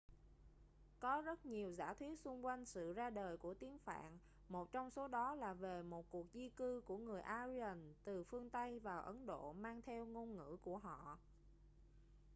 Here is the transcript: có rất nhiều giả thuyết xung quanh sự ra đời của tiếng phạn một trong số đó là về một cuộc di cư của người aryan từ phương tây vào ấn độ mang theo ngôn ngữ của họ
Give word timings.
có 0.99 1.21
rất 1.21 1.45
nhiều 1.45 1.71
giả 1.73 1.93
thuyết 1.93 2.19
xung 2.19 2.45
quanh 2.45 2.65
sự 2.65 2.93
ra 2.93 3.09
đời 3.09 3.37
của 3.37 3.53
tiếng 3.53 3.77
phạn 3.77 4.17
một 4.49 4.71
trong 4.71 4.91
số 4.91 5.07
đó 5.07 5.35
là 5.35 5.53
về 5.53 5.81
một 5.83 6.05
cuộc 6.09 6.25
di 6.33 6.49
cư 6.49 6.81
của 6.85 6.97
người 6.97 7.21
aryan 7.21 7.93
từ 8.03 8.23
phương 8.23 8.49
tây 8.49 8.79
vào 8.79 9.01
ấn 9.01 9.25
độ 9.25 9.53
mang 9.53 9.81
theo 9.81 10.05
ngôn 10.05 10.35
ngữ 10.35 10.57
của 10.61 10.77
họ 10.77 11.17